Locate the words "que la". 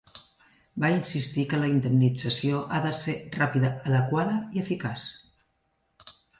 1.51-1.69